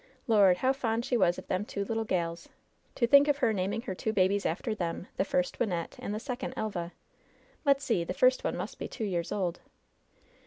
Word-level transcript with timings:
Lord! 0.25 0.57
how 0.57 0.73
fond 0.73 1.05
she 1.05 1.15
was 1.15 1.37
of 1.37 1.45
them 1.45 1.63
two 1.63 1.85
little 1.85 2.05
gals. 2.05 2.49
To 2.95 3.05
think 3.05 3.27
of 3.27 3.37
her 3.37 3.53
naming 3.53 3.81
her 3.83 3.93
two 3.93 4.11
babies 4.11 4.47
after 4.47 4.73
them— 4.73 5.05
^the 5.19 5.25
first 5.27 5.59
Wynnette 5.59 5.97
and 5.99 6.11
the 6.11 6.19
sec 6.19 6.43
ond 6.43 6.55
Elva. 6.57 6.91
Let's 7.65 7.83
see; 7.85 8.03
the 8.03 8.15
first 8.15 8.43
one 8.43 8.57
must 8.57 8.79
be 8.79 8.87
two 8.87 9.05
years 9.05 9.31
old." 9.31 9.59